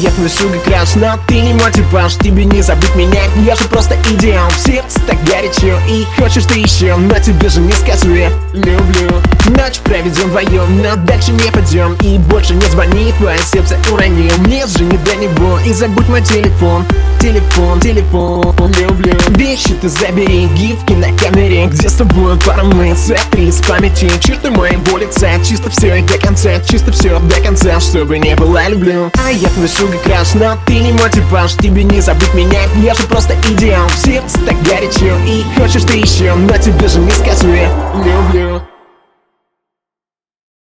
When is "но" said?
0.96-1.16, 6.96-7.18, 10.82-10.96, 30.34-30.56, 36.34-36.56